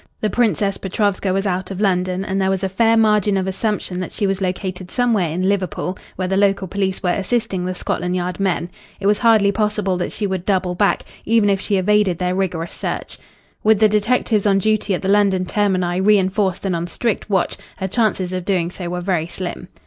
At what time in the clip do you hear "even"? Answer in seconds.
11.23-11.51